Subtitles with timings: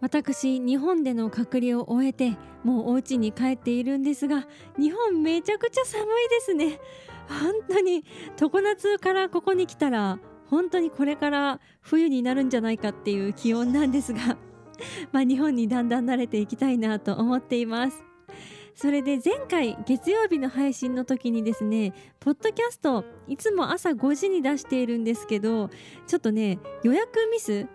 [0.00, 4.46] 私日本での隔離を終えてもうお家に帰っているんですが
[4.78, 6.80] 日本めちゃくちゃ寒いですね。
[7.28, 8.04] 本当に
[8.36, 14.36] 常夏からここに来たら本当にこれから冬になるんじゃないかっていう気温なんですが
[15.12, 18.04] まあ日本にだんだん慣れていきたいなと思っています。
[18.74, 25.70] それで前回月曜日の配信の時にですねポッドキャストいつも朝5時に出しているんですけど
[26.06, 27.66] ちょっとね予約ミス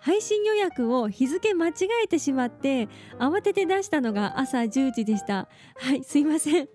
[0.00, 1.72] 配信予約を日付間違
[2.04, 2.88] えてしまって
[3.18, 5.48] 慌てて出したのが朝10時でした。
[5.76, 6.68] はいすいません。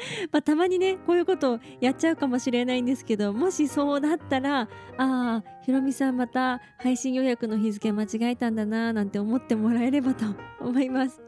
[0.32, 10.24] まあ、たまにねこういうことやっちゃうかもしれないんですけどもしそうだったらああひろみさんまた配信予約の日付間違えたんだななんて思ってもらえればと
[10.60, 11.20] 思います。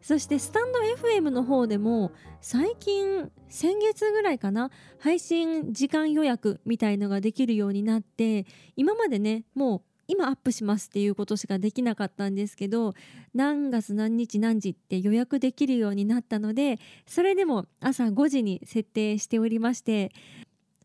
[0.00, 8.44] そしてスタンド FM の方でも最近先月ぐらいかな配信時間予約みたいのができるようになって
[8.76, 12.94] 今までねもう今アップしますっていうことしかできなかったんですけど
[13.34, 20.12] 何月何日何時って予約できるようになったのでそれでも朝5時に設定しておりまして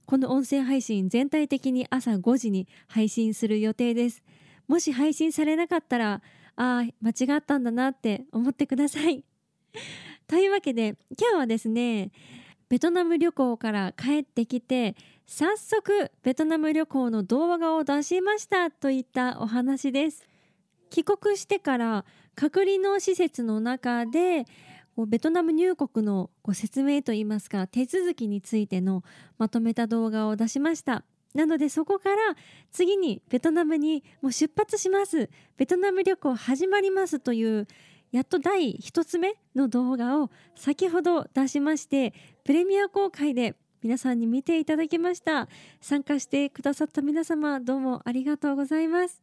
[0.06, 4.23] この音声配信全体的に朝5時に配信する予定です。
[4.67, 6.22] もし配信されなかったら
[6.56, 9.23] ああ間違ったんだなって思ってください。
[10.26, 12.11] というわけで今日はですね
[12.70, 20.28] ベトナム旅行から帰ってきて早速ベトナム旅行の動画を出しましたといったお話です。
[20.92, 24.45] 帰国してから隔離の施設の中で
[25.08, 29.04] ベトナム入国の説明といいますか手続きについての
[29.39, 31.04] まとめた動画を出しました。
[31.33, 32.36] なのでそこから
[32.72, 35.30] 次にベトナムにもう出発します。
[35.58, 37.67] ベトナム旅行始まりますという
[38.11, 45.47] やっと第1つ目の動画を先ほど出しましてプレミア公開で皆さんに見ていただきました。
[45.80, 49.21] 参加してくださった皆様どうもありがとうございます。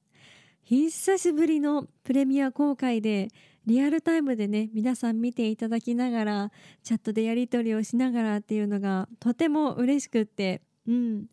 [0.63, 3.29] 久しぶりのプレミア公開で
[3.67, 10.63] リアルタイムでね皆さん見ていただきながらチャットでやり取りをしながらっていうのがとても嬉しくって。
[10.87, 11.27] うん。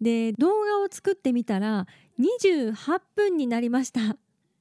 [0.00, 1.86] で動画を作ってみたら
[2.20, 4.16] 28分になりました。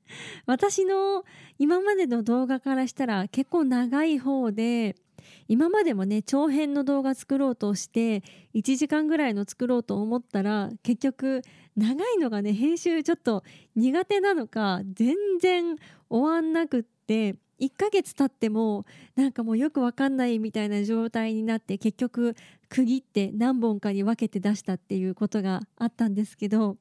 [0.46, 1.24] 私の
[1.60, 4.96] 今までの動画からしたら結構長い方で
[5.48, 8.24] 今までもね長編の動画作ろうとして
[8.54, 11.42] 1時間ぐらいの作ろうと思ったら結局
[11.76, 13.44] 長いのがね編集ちょっと
[13.76, 15.78] 苦手なのか全然
[16.10, 18.86] 終わんなくって1ヶ月経っても
[19.16, 22.36] なんかもうよくわかんないみたいな状態になって結局
[22.70, 26.78] 区切って何本かに分けて出したっていうことがあったんですけど、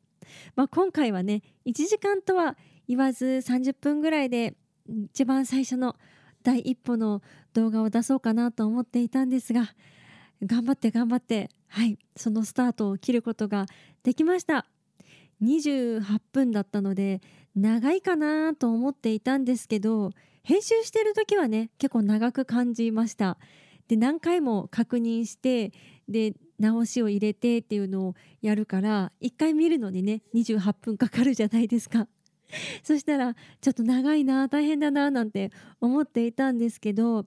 [0.54, 2.56] まあ、今回はね1時間とは
[2.88, 4.54] 言わず30分ぐらいで
[4.88, 5.96] 一番最初の
[6.42, 7.22] 第一歩の
[7.54, 9.74] 動画を出そうかなと思っていたんですが
[10.44, 13.66] 頑張って頑張ってはいそのスタートを切ることが
[14.02, 14.66] できました。
[15.42, 17.20] 28分だったので
[17.54, 23.38] 長いかなと思っていたんですけど編集してる時はね結構長く感じました。
[23.88, 25.72] で何回も確認して
[26.08, 32.08] で直しを入れてっていうのをやるから1回見るのにね28分かかるじゃないですか。
[32.82, 37.26] そしたらちょっと長いな大変だななんて思っていたんですけど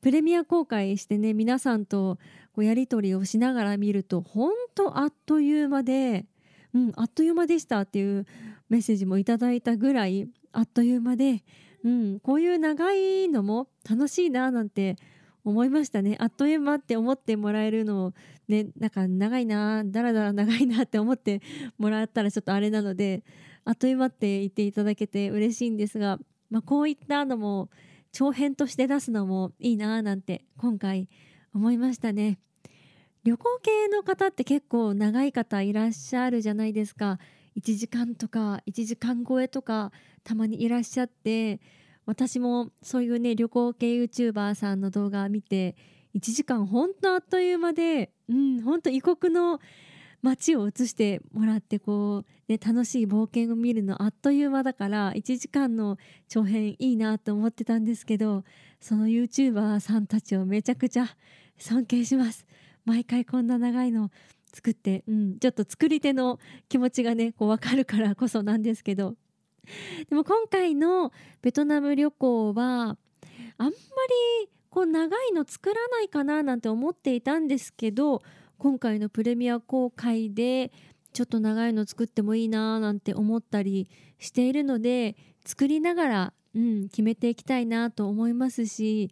[0.00, 2.18] プレミア公開してね皆さんと
[2.54, 6.26] こうやり取りをしながら見ると本当あっという間で、
[6.74, 8.26] うん、あっという間でしたっていう
[8.68, 11.44] メッセージもいただいたぐらいあっという間で、
[11.84, 14.96] うん、こういう長いのも楽しいななんて
[15.44, 16.16] 思いましたね。
[16.20, 18.12] あっという間って思ってもらえるのを
[18.48, 21.42] ねなんか長いなだらだら長いなって思って
[21.78, 23.24] もらったらちょっとあれなので
[23.64, 26.18] あっという間って言っていただけて嬉しいんですが、
[26.50, 27.70] まあ、こういったのも
[28.12, 31.08] 長編として出すのもいいななんて今回
[31.54, 32.38] 思いましたね。
[33.24, 37.18] 旅行系の方って結構長い方いらっしゃるじゃないですか。
[37.56, 39.92] 1時間とか1時間超えとか
[40.24, 41.60] たまにいらっしゃって
[42.06, 45.76] 私もそういうね旅行系 YouTuber さんの動画を見て
[46.14, 49.60] 1時間ほんとあっという間でうんほんと異国の
[50.22, 55.98] 街を映してもらってこう、ね、楽しい冒険を見るのあっという間だから1時間の
[56.28, 58.44] 長編いいなと思ってたんですけど
[58.80, 61.06] その YouTuber さんたちをめちゃくちゃ
[61.58, 62.46] 尊敬します。
[62.84, 64.10] 毎回こんな長いの
[64.52, 69.14] 作って、うん、ちょっと作り手の気持ちがねこう分かるからこそなんですけど。
[70.08, 72.96] でも今回のベトナム旅行は
[73.58, 78.22] あんまりこう長いの作らないかななんて思っていたんですけど
[78.62, 80.70] 今回のプレミア公開で
[81.12, 83.88] ちょっと長いの作ってもいいななんて思ったり
[84.20, 89.10] しているので作りながら、うん、決めていきたいなと思いますし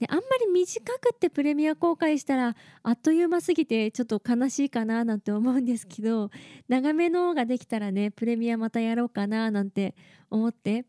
[0.00, 6.32] であんまり短くってプレミア公開したらあっという間すぎてちょっと悲しいかななんて思うんですけど
[6.68, 9.94] 長めのができたらねプレミアまたやろうかななんて
[10.28, 10.86] 思って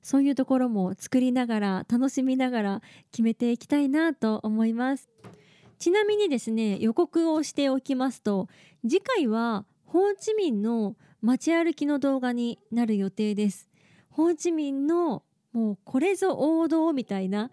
[0.00, 5.10] そういうところも作りながら楽しみながら決めていきたいなと思います。
[5.80, 8.48] ちなみにですね予告をしておきますと
[8.82, 13.68] 次回はホーチミンの街歩きの動画になる予定です。
[14.10, 15.22] ホーチミンの
[15.52, 17.50] もうこれぞ王道みたいな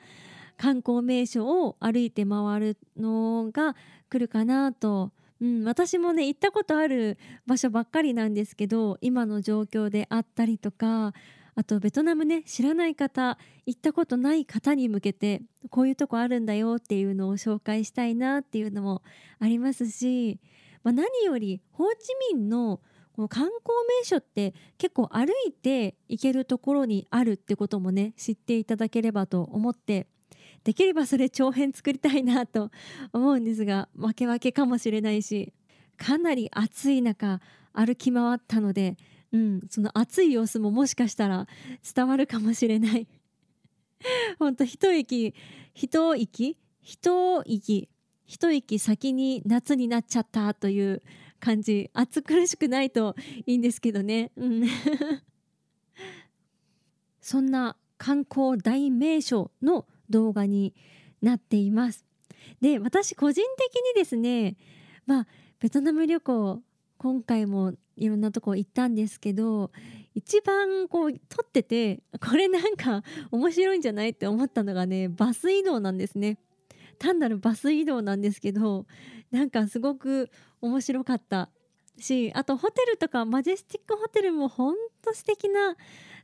[0.58, 3.76] 観光名所を歩いて回るのが
[4.10, 11.14] 来るかなと、うん、私もね行ったことある場所ばっかりなんですけど今の状況であったりとか
[11.58, 19.02] あとベトナムね知らない方行ったことない方に向けてこういうとこあるんだよっていうのを紹介したいなっていうのも
[19.40, 20.40] ありますし、
[20.84, 22.80] まあ、何よりホーチミンの
[23.18, 23.50] 観光
[24.00, 30.06] 名所って結構歩いて行けるところにあるってこともね知っていただければと思って
[30.64, 32.70] できればそれ長編作りたいなと
[33.14, 35.54] 思うんですが負け分けかもしれないし
[35.98, 37.42] かなり暑い中
[37.74, 38.98] 歩き回ったので、
[39.38, 41.46] うん、その暑い様子ももしかしたら
[41.96, 43.08] 伝わるかもしれない。
[44.40, 45.36] ほんと一息
[45.76, 47.90] 一息一息
[48.26, 51.04] 一息先に夏になっちゃったという
[51.40, 54.68] 感じ暑苦しくないといいんですけどね、うん、
[57.22, 60.74] そんな観光大名所の動画に
[61.22, 62.06] なっています。
[62.60, 64.58] で私個人的にですね
[65.06, 65.28] まあ
[65.60, 66.64] ベトナム旅行
[66.98, 69.72] 今回もいろんなとこ行ったんですけど
[70.14, 76.38] 一番こう撮っててこれなんか 面白いんじゃないって思ったのがねバス移動なんですね。
[77.00, 78.88] 単なるバス移動なんですけど
[79.30, 81.50] なんかすごく面白かった。
[82.00, 85.76] しあとホテルとかマジェスティックホテルもほんと素敵な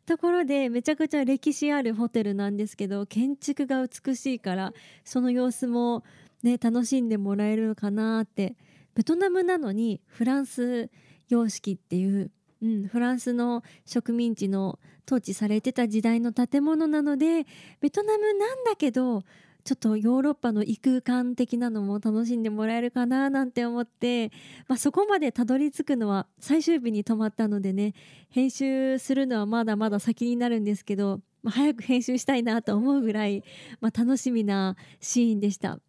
[0.05, 4.73] ところでめちゃくちゃ歴史あるホテルなんですけど建築が美しいから
[5.03, 6.03] その様子も
[6.43, 8.55] ね楽しんでもらえるのかなって。
[8.95, 10.89] ベトナムなのにフランス
[11.33, 12.31] 様式っていう、
[12.62, 17.45] うん、フランスの植民地の統治されてた時代の建物なので
[17.81, 19.24] ベトナムなんだけど
[19.63, 24.31] ちょっとヨーロッパの異空間的なのも楽しんでもらえるかななんて思って、
[24.68, 27.94] まあ、そこまでたどり着くのは最終日に泊まったのでね
[28.30, 33.44] 編集するのはまだまだ先になるんですけど、まあ、早く編集したいなと思うぐらい、
[33.80, 35.80] まあ、楽しみなシーンでした。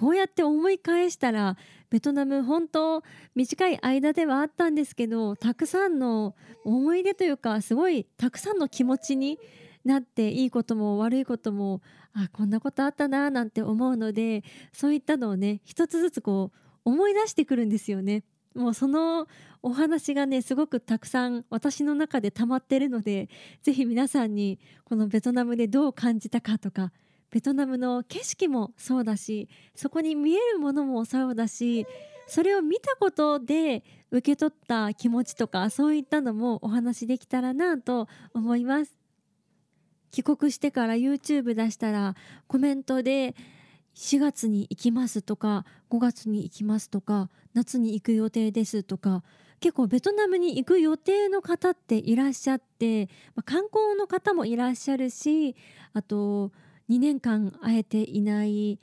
[0.00, 1.58] こうやって思い返したら
[1.90, 3.02] ベトナム本当
[3.34, 9.38] 短い間ではあったんですけどたくさんの思い出というかすごいたくさんの気持ちに
[9.84, 11.82] なっていいことも悪いことも
[12.14, 14.42] あこんなことあったななんて思うので
[14.72, 18.24] そういったのをね一つずつこう思い出してくるんですよね。
[18.54, 19.26] もうその
[19.62, 23.28] お話がねすごくたくさん私の中で溜まってるので
[23.62, 26.90] ぜひ皆さんにこのベトナムでどう感じたかとか
[27.30, 31.86] ベトナムの景色もそうだしそこに見えるものもそうだし
[32.26, 38.96] それを見たことで受け取った気持ちとかそういったのもお話できたらなと思います。
[40.10, 42.16] 帰国してから YouTube 出したら
[42.48, 43.34] コメントで
[43.94, 49.22] 4月に行きますとか5月に行きますとか夏に行く予定ですとか
[49.60, 55.54] 結構ベトナムに行く予定の方っていらっしゃって、まあ、観光の方もいらっしゃるし
[55.92, 56.50] あと
[56.90, 58.80] 2年間会えていない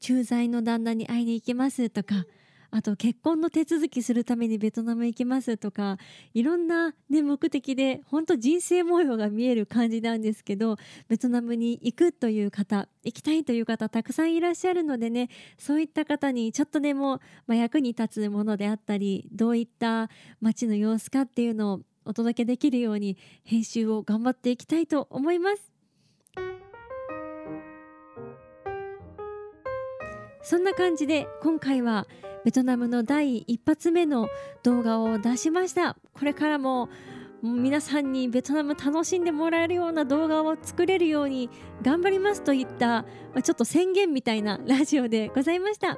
[0.00, 2.24] 駐在の旦那に会いに行きますとか
[2.72, 5.98] あと結婚の手続きするためにベトナム行きますとか
[6.34, 10.76] いろんな、ね、目的で本当人生模様が見える感じなんですけど
[11.08, 20.08] ベトナムに行くという方行きたいという方たくさんいらっしゃるのでねそういった方にちょっとでも、まあ、役に立つものであったりどういった
[20.40, 25.70] 街の様子かっていうのをお届けできるように編集を頑張っていきたいと思います。
[30.42, 32.06] そんな感じで今回は
[32.44, 34.28] ベトナムの第一発目の
[34.62, 35.96] 動画を出しました。
[36.14, 36.88] これからも
[37.42, 41.48] 皆さんにベトナム楽しんでもらえるような動画を作れるように
[41.82, 43.04] 頑張りますといった
[43.42, 45.96] ちょっと宣言みたいなラジオでございました。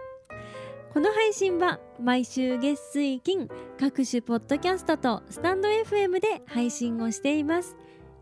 [0.92, 3.48] この配信は毎週月水金
[3.80, 7.76] 各種ポッドキャストとスタンド FM で配信をしています。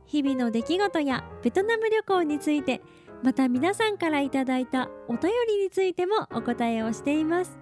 [0.07, 2.81] 日々の出来事やベトナム旅行について
[3.23, 7.59] また皆さんからいただいたお便りについてもお答えをしています。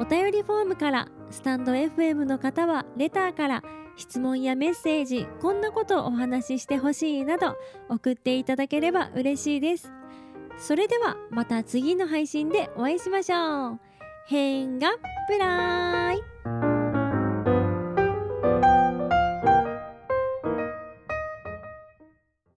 [0.00, 3.62] お便りフォームからスタンド FM の方はレターから
[3.96, 7.54] 質問やメッセージこんなことをお話ししてほしいなど
[7.88, 9.92] 送っていただければ嬉しいです。
[10.56, 13.80] それではまた次の配信でお会いしましょう。
[14.26, 14.90] 変が
[15.28, 16.33] プライ。